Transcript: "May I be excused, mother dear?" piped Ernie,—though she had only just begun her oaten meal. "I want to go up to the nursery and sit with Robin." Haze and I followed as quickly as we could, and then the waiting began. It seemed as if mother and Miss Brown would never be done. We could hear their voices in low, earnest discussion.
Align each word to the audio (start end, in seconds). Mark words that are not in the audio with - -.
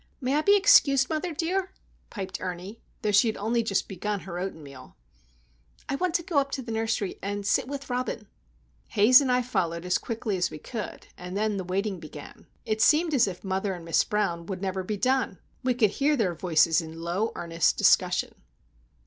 "May 0.19 0.33
I 0.33 0.41
be 0.41 0.57
excused, 0.57 1.11
mother 1.11 1.31
dear?" 1.31 1.73
piped 2.09 2.41
Ernie,—though 2.41 3.11
she 3.11 3.27
had 3.27 3.37
only 3.37 3.61
just 3.61 3.87
begun 3.87 4.21
her 4.21 4.39
oaten 4.39 4.63
meal. 4.63 4.95
"I 5.87 5.93
want 5.95 6.15
to 6.15 6.23
go 6.23 6.39
up 6.39 6.49
to 6.53 6.63
the 6.63 6.71
nursery 6.71 7.19
and 7.21 7.45
sit 7.45 7.67
with 7.67 7.87
Robin." 7.87 8.25
Haze 8.87 9.21
and 9.21 9.31
I 9.31 9.43
followed 9.43 9.85
as 9.85 9.99
quickly 9.99 10.37
as 10.37 10.49
we 10.49 10.57
could, 10.57 11.05
and 11.19 11.37
then 11.37 11.57
the 11.57 11.63
waiting 11.63 11.99
began. 11.99 12.47
It 12.65 12.81
seemed 12.81 13.13
as 13.13 13.27
if 13.27 13.43
mother 13.43 13.75
and 13.75 13.85
Miss 13.85 14.03
Brown 14.03 14.47
would 14.47 14.59
never 14.63 14.81
be 14.83 14.97
done. 14.97 15.37
We 15.63 15.75
could 15.75 15.91
hear 15.91 16.17
their 16.17 16.33
voices 16.33 16.81
in 16.81 17.03
low, 17.03 17.31
earnest 17.35 17.77
discussion. 17.77 18.33